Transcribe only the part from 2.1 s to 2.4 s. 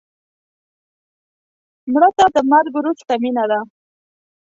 ته د